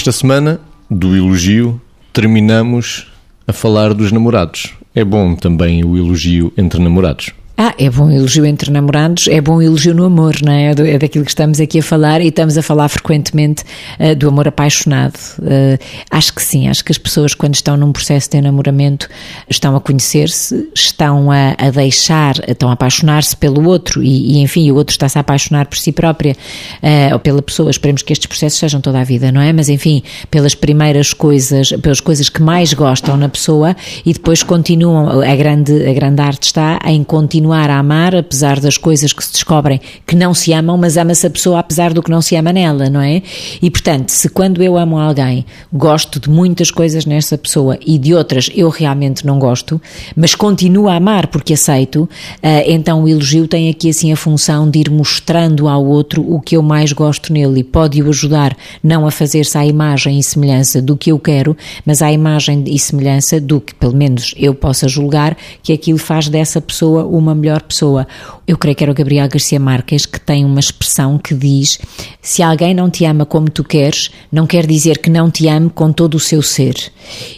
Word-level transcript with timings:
Esta 0.00 0.12
semana, 0.12 0.58
do 0.90 1.14
elogio, 1.14 1.78
terminamos 2.10 3.06
a 3.46 3.52
falar 3.52 3.92
dos 3.92 4.10
namorados. 4.10 4.72
É 4.94 5.04
bom 5.04 5.34
também 5.34 5.84
o 5.84 5.94
elogio 5.94 6.50
entre 6.56 6.82
namorados. 6.82 7.32
Ah, 7.62 7.74
é 7.76 7.90
bom 7.90 8.10
elogio 8.10 8.46
entre 8.46 8.70
namorados, 8.70 9.28
é 9.28 9.38
bom 9.38 9.60
elogio 9.60 9.94
no 9.94 10.06
amor, 10.06 10.36
não 10.42 10.50
é? 10.50 10.70
É 10.70 10.98
daquilo 10.98 11.26
que 11.26 11.30
estamos 11.30 11.60
aqui 11.60 11.80
a 11.80 11.82
falar 11.82 12.22
e 12.22 12.28
estamos 12.28 12.56
a 12.56 12.62
falar 12.62 12.88
frequentemente 12.88 13.64
uh, 13.98 14.16
do 14.16 14.28
amor 14.28 14.48
apaixonado. 14.48 15.18
Uh, 15.38 15.78
acho 16.10 16.32
que 16.32 16.42
sim, 16.42 16.68
acho 16.68 16.82
que 16.82 16.90
as 16.90 16.96
pessoas, 16.96 17.34
quando 17.34 17.54
estão 17.54 17.76
num 17.76 17.92
processo 17.92 18.30
de 18.30 18.38
enamoramento, 18.38 19.10
estão 19.46 19.76
a 19.76 19.80
conhecer-se, 19.82 20.70
estão 20.74 21.30
a, 21.30 21.54
a, 21.58 21.68
deixar, 21.68 22.36
estão 22.48 22.70
a 22.70 22.72
apaixonar-se 22.72 23.36
pelo 23.36 23.68
outro 23.68 24.02
e, 24.02 24.38
e, 24.38 24.40
enfim, 24.40 24.70
o 24.70 24.76
outro 24.76 24.92
está-se 24.92 25.18
a 25.18 25.20
apaixonar 25.20 25.66
por 25.66 25.76
si 25.76 25.92
própria 25.92 26.32
uh, 26.32 27.12
ou 27.12 27.18
pela 27.18 27.42
pessoa. 27.42 27.70
Esperemos 27.70 28.00
que 28.00 28.14
estes 28.14 28.26
processos 28.26 28.58
sejam 28.58 28.80
toda 28.80 29.02
a 29.02 29.04
vida, 29.04 29.30
não 29.30 29.42
é? 29.42 29.52
Mas 29.52 29.68
enfim, 29.68 30.02
pelas 30.30 30.54
primeiras 30.54 31.12
coisas, 31.12 31.72
pelas 31.82 32.00
coisas 32.00 32.30
que 32.30 32.40
mais 32.40 32.72
gostam 32.72 33.18
na 33.18 33.28
pessoa 33.28 33.76
e 34.06 34.14
depois 34.14 34.42
continuam. 34.42 35.20
A 35.20 35.36
grande, 35.36 35.86
a 35.86 35.92
grande 35.92 36.22
arte 36.22 36.44
está 36.44 36.78
em 36.86 37.04
continuar 37.04 37.49
continuar 37.50 37.70
a 37.70 37.78
amar, 37.78 38.14
apesar 38.14 38.60
das 38.60 38.78
coisas 38.78 39.12
que 39.12 39.24
se 39.24 39.32
descobrem 39.32 39.80
que 40.06 40.14
não 40.14 40.32
se 40.32 40.52
amam, 40.52 40.76
mas 40.76 40.96
ama-se 40.96 41.26
a 41.26 41.30
pessoa 41.30 41.58
apesar 41.58 41.92
do 41.92 42.00
que 42.00 42.08
não 42.08 42.22
se 42.22 42.36
ama 42.36 42.52
nela, 42.52 42.88
não 42.88 43.00
é? 43.00 43.22
E 43.60 43.68
portanto, 43.68 44.10
se 44.10 44.28
quando 44.28 44.62
eu 44.62 44.78
amo 44.78 44.96
alguém, 44.96 45.44
gosto 45.72 46.20
de 46.20 46.30
muitas 46.30 46.70
coisas 46.70 47.04
nessa 47.04 47.36
pessoa 47.36 47.76
e 47.84 47.98
de 47.98 48.14
outras 48.14 48.48
eu 48.54 48.68
realmente 48.68 49.26
não 49.26 49.36
gosto, 49.40 49.80
mas 50.14 50.36
continuo 50.36 50.88
a 50.88 50.94
amar 50.94 51.26
porque 51.26 51.54
aceito, 51.54 52.08
eh, 52.40 52.72
então 52.72 53.02
o 53.02 53.08
elogio 53.08 53.48
tem 53.48 53.68
aqui 53.68 53.90
assim 53.90 54.12
a 54.12 54.16
função 54.16 54.70
de 54.70 54.78
ir 54.78 54.90
mostrando 54.90 55.66
ao 55.66 55.84
outro 55.84 56.22
o 56.22 56.40
que 56.40 56.56
eu 56.56 56.62
mais 56.62 56.92
gosto 56.92 57.32
nele 57.32 57.60
e 57.60 57.64
pode-o 57.64 58.08
ajudar 58.10 58.56
não 58.80 59.08
a 59.08 59.10
fazer-se 59.10 59.58
à 59.58 59.66
imagem 59.66 60.20
e 60.20 60.22
semelhança 60.22 60.80
do 60.80 60.96
que 60.96 61.10
eu 61.10 61.18
quero, 61.18 61.56
mas 61.84 62.00
à 62.00 62.12
imagem 62.12 62.62
e 62.68 62.78
semelhança 62.78 63.40
do 63.40 63.60
que 63.60 63.74
pelo 63.74 63.96
menos 63.96 64.34
eu 64.36 64.54
possa 64.54 64.86
julgar 64.86 65.36
que 65.64 65.72
aquilo 65.72 65.98
faz 65.98 66.28
dessa 66.28 66.60
pessoa 66.60 67.04
uma 67.04 67.34
melhor 67.40 67.62
pessoa. 67.62 68.06
Eu 68.50 68.58
creio 68.58 68.74
que 68.74 68.82
era 68.82 68.90
o 68.90 68.94
Gabriel 68.96 69.28
Garcia 69.28 69.60
Marques 69.60 70.06
que 70.06 70.20
tem 70.20 70.44
uma 70.44 70.58
expressão 70.58 71.16
que 71.16 71.36
diz: 71.36 71.78
se 72.20 72.42
alguém 72.42 72.74
não 72.74 72.90
te 72.90 73.04
ama 73.04 73.24
como 73.24 73.48
tu 73.48 73.62
queres, 73.62 74.10
não 74.32 74.44
quer 74.44 74.66
dizer 74.66 74.98
que 74.98 75.08
não 75.08 75.30
te 75.30 75.46
ame 75.46 75.70
com 75.70 75.92
todo 75.92 76.16
o 76.16 76.18
seu 76.18 76.42
ser. 76.42 76.74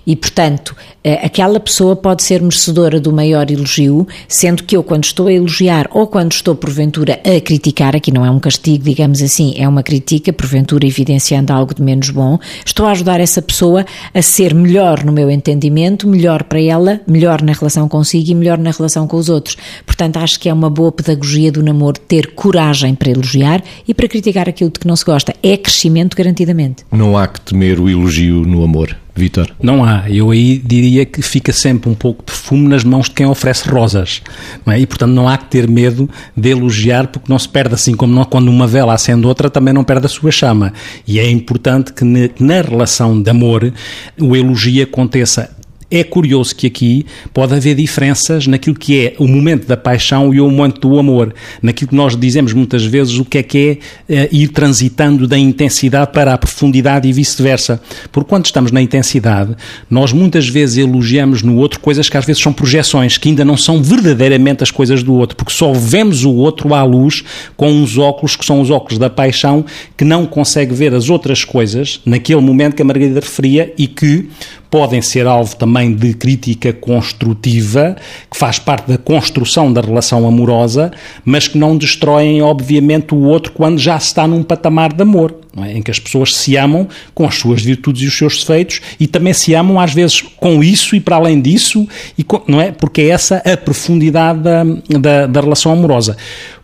E 0.06 0.16
portanto, 0.16 0.74
eh, 1.04 1.20
aquela 1.24 1.58
pessoa 1.58 1.96
pode 1.96 2.22
ser 2.22 2.40
merecedora 2.40 3.00
do 3.00 3.12
maior 3.12 3.50
elogio, 3.50 4.06
sendo 4.28 4.62
que 4.62 4.76
eu, 4.76 4.82
quando 4.82 5.04
estou 5.04 5.26
a 5.26 5.32
elogiar 5.32 5.88
ou 5.90 6.06
quando 6.06 6.32
estou, 6.32 6.54
porventura, 6.54 7.20
a 7.24 7.40
criticar, 7.40 7.96
aqui 7.96 8.12
não 8.12 8.24
é 8.24 8.30
um 8.30 8.38
castigo, 8.38 8.84
digamos 8.84 9.20
assim, 9.20 9.54
é 9.56 9.68
uma 9.68 9.82
crítica, 9.82 10.32
porventura 10.32 10.86
evidenciando 10.86 11.52
algo 11.52 11.74
de 11.74 11.82
menos 11.82 12.10
bom, 12.10 12.38
estou 12.64 12.86
a 12.86 12.92
ajudar 12.92 13.20
essa 13.20 13.42
pessoa 13.42 13.84
a 14.14 14.22
ser 14.22 14.54
melhor 14.54 15.04
no 15.04 15.12
meu 15.12 15.30
entendimento, 15.30 16.08
melhor 16.08 16.44
para 16.44 16.60
ela, 16.60 17.00
melhor 17.06 17.42
na 17.42 17.52
relação 17.52 17.88
consigo 17.88 18.30
e 18.30 18.34
melhor 18.34 18.58
na 18.58 18.70
relação 18.70 19.06
com 19.06 19.16
os 19.16 19.28
outros. 19.28 19.56
Portanto, 19.84 20.18
acho 20.18 20.38
que 20.38 20.48
é 20.48 20.52
uma 20.52 20.70
boa 20.70 20.92
pedagogia 21.02 21.52
do 21.52 21.62
namoro 21.62 21.98
ter 21.98 22.28
coragem 22.28 22.94
para 22.94 23.10
elogiar 23.10 23.62
e 23.86 23.92
para 23.92 24.08
criticar 24.08 24.48
aquilo 24.48 24.70
de 24.70 24.80
que 24.80 24.86
não 24.86 24.96
se 24.96 25.04
gosta. 25.04 25.34
É 25.42 25.56
crescimento 25.56 26.16
garantidamente. 26.16 26.84
Não 26.90 27.16
há 27.16 27.26
que 27.26 27.40
temer 27.40 27.80
o 27.80 27.88
elogio 27.88 28.44
no 28.44 28.62
amor. 28.62 28.96
Vitor? 29.14 29.54
Não 29.62 29.84
há. 29.84 30.08
Eu 30.08 30.30
aí 30.30 30.56
diria 30.56 31.04
que 31.04 31.20
fica 31.20 31.52
sempre 31.52 31.90
um 31.90 31.94
pouco 31.94 32.24
de 32.24 32.32
fumo 32.32 32.66
nas 32.66 32.82
mãos 32.82 33.08
de 33.08 33.14
quem 33.14 33.26
oferece 33.26 33.68
rosas. 33.68 34.22
É? 34.66 34.80
E, 34.80 34.86
portanto, 34.86 35.10
não 35.10 35.28
há 35.28 35.36
que 35.36 35.44
ter 35.46 35.68
medo 35.68 36.08
de 36.34 36.48
elogiar, 36.48 37.08
porque 37.08 37.30
não 37.30 37.38
se 37.38 37.48
perde 37.48 37.74
assim 37.74 37.94
como 37.94 38.14
não, 38.14 38.24
quando 38.24 38.48
uma 38.48 38.66
vela 38.66 38.94
acende 38.94 39.26
outra, 39.26 39.50
também 39.50 39.74
não 39.74 39.84
perde 39.84 40.06
a 40.06 40.08
sua 40.08 40.30
chama. 40.30 40.72
E 41.06 41.18
é 41.18 41.30
importante 41.30 41.92
que 41.92 42.04
na 42.04 42.62
relação 42.62 43.20
de 43.20 43.28
amor 43.28 43.70
o 44.18 44.34
elogio 44.34 44.82
aconteça 44.82 45.50
é 45.92 46.02
curioso 46.02 46.56
que 46.56 46.66
aqui 46.66 47.04
pode 47.34 47.54
haver 47.54 47.74
diferenças 47.74 48.46
naquilo 48.46 48.74
que 48.74 48.98
é 48.98 49.14
o 49.18 49.28
momento 49.28 49.66
da 49.66 49.76
paixão 49.76 50.32
e 50.32 50.40
o 50.40 50.50
momento 50.50 50.80
do 50.80 50.98
amor. 50.98 51.34
Naquilo 51.60 51.90
que 51.90 51.94
nós 51.94 52.16
dizemos 52.16 52.54
muitas 52.54 52.82
vezes 52.82 53.18
o 53.18 53.24
que 53.26 53.38
é 53.38 53.42
que 53.42 53.78
é 54.08 54.24
uh, 54.24 54.28
ir 54.32 54.48
transitando 54.48 55.28
da 55.28 55.38
intensidade 55.38 56.10
para 56.12 56.32
a 56.32 56.38
profundidade 56.38 57.06
e 57.06 57.12
vice-versa. 57.12 57.80
Porque 58.10 58.28
quando 58.28 58.46
estamos 58.46 58.72
na 58.72 58.80
intensidade, 58.80 59.54
nós 59.90 60.12
muitas 60.12 60.48
vezes 60.48 60.78
elogiamos 60.78 61.42
no 61.42 61.56
outro 61.58 61.78
coisas 61.78 62.08
que 62.08 62.16
às 62.16 62.24
vezes 62.24 62.42
são 62.42 62.54
projeções, 62.54 63.18
que 63.18 63.28
ainda 63.28 63.44
não 63.44 63.56
são 63.56 63.82
verdadeiramente 63.82 64.62
as 64.62 64.70
coisas 64.70 65.02
do 65.02 65.12
outro, 65.12 65.36
porque 65.36 65.52
só 65.52 65.72
vemos 65.74 66.24
o 66.24 66.32
outro 66.32 66.72
à 66.72 66.82
luz 66.82 67.22
com 67.54 67.70
uns 67.70 67.98
óculos 67.98 68.34
que 68.34 68.46
são 68.46 68.62
os 68.62 68.70
óculos 68.70 68.98
da 68.98 69.10
paixão, 69.10 69.64
que 69.96 70.04
não 70.04 70.24
consegue 70.24 70.74
ver 70.74 70.94
as 70.94 71.10
outras 71.10 71.44
coisas 71.44 72.00
naquele 72.06 72.40
momento 72.40 72.74
que 72.76 72.82
a 72.82 72.84
Margarida 72.84 73.20
referia 73.20 73.74
e 73.76 73.86
que 73.86 74.28
podem 74.72 75.02
ser 75.02 75.26
alvo 75.26 75.54
também 75.54 75.92
de 75.94 76.14
crítica 76.14 76.72
construtiva, 76.72 77.94
que 78.30 78.38
faz 78.38 78.58
parte 78.58 78.88
da 78.88 78.96
construção 78.96 79.70
da 79.70 79.82
relação 79.82 80.26
amorosa, 80.26 80.90
mas 81.26 81.46
que 81.46 81.58
não 81.58 81.76
destroem, 81.76 82.40
obviamente, 82.40 83.14
o 83.14 83.18
outro 83.18 83.52
quando 83.52 83.78
já 83.78 84.00
se 84.00 84.06
está 84.06 84.26
num 84.26 84.42
patamar 84.42 84.90
de 84.90 85.02
amor. 85.02 85.38
É? 85.58 85.76
Em 85.76 85.82
que 85.82 85.90
as 85.90 85.98
pessoas 85.98 86.34
se 86.34 86.56
amam 86.56 86.88
com 87.14 87.26
as 87.26 87.34
suas 87.34 87.60
virtudes 87.60 88.02
e 88.02 88.06
os 88.06 88.16
seus 88.16 88.38
defeitos 88.38 88.80
e 88.98 89.06
também 89.06 89.34
se 89.34 89.52
amam, 89.52 89.78
às 89.78 89.92
vezes, 89.92 90.22
com 90.22 90.64
isso 90.64 90.96
e 90.96 91.00
para 91.00 91.16
além 91.16 91.42
disso, 91.42 91.86
e 92.16 92.24
com, 92.24 92.40
não 92.48 92.58
é? 92.58 92.72
Porque 92.72 93.02
é 93.02 93.08
essa 93.08 93.42
a 93.44 93.54
profundidade 93.58 94.40
da, 94.40 94.64
da, 94.98 95.26
da 95.26 95.40
relação 95.42 95.70
amorosa. 95.70 96.16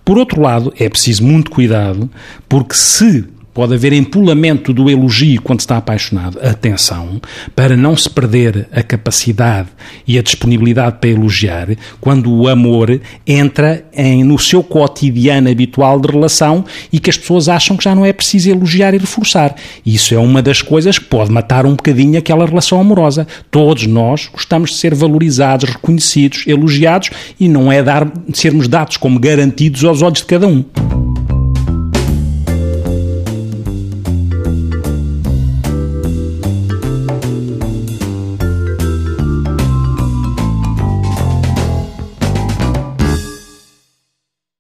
Por 0.03 0.17
outro 0.17 0.41
lado, 0.41 0.73
é 0.79 0.89
preciso 0.89 1.23
muito 1.23 1.51
cuidado, 1.51 2.09
porque 2.49 2.75
se 2.75 3.27
Pode 3.59 3.75
haver 3.75 3.93
empolamento 3.93 4.73
do 4.73 4.89
elogio 4.89 5.43
quando 5.43 5.59
está 5.59 5.79
apaixonado. 5.79 6.39
Atenção, 6.41 7.21
para 7.57 7.77
não 7.77 7.97
se 7.97 8.09
perder 8.09 8.69
a 8.71 8.85
capacidade 8.85 9.67
e 10.07 10.17
a 10.17 10.23
disponibilidade 10.23 10.99
para 11.01 11.11
elogiar, 11.11 11.67
quando 12.01 12.33
o 12.33 12.47
amor 12.47 13.01
entra 13.27 13.85
em, 13.93 14.23
no 14.23 14.39
seu 14.39 14.63
cotidiano 14.63 15.51
habitual 15.51 15.99
de 15.99 16.07
relação 16.07 16.65
e 16.93 17.01
que 17.01 17.11
as 17.11 17.19
pessoas 17.19 17.49
acham 17.49 17.77
que 17.77 17.83
já 17.83 17.97
não 17.97 18.07
é 18.07 18.13
preciso 18.13 18.49
elogiar 18.49 18.95
e 18.95 18.99
reforçar. 18.99 19.57
Isso 19.85 20.15
é 20.15 20.19
uma 20.19 20.41
das 20.41 20.63
coisas 20.63 20.97
que 20.97 21.07
pode 21.07 21.33
matar 21.33 21.67
um 21.67 21.75
bocadinho 21.75 22.17
aquela 22.17 22.47
relação 22.47 22.81
amorosa. 22.81 23.27
Todos 23.51 23.89
nós 23.89 24.31
gostamos 24.33 24.71
de 24.71 24.77
ser 24.77 24.95
valorizados, 24.95 25.69
reconhecidos, 25.69 26.47
elogiados 26.47 27.11
e 27.41 27.49
não 27.49 27.73
é 27.73 27.83
dar, 27.83 28.07
sermos 28.33 28.69
dados 28.69 28.97
como 28.97 29.19
garantidos 29.19 29.83
aos 29.83 30.01
olhos 30.01 30.21
de 30.21 30.27
cada 30.27 30.47
um. 30.47 30.65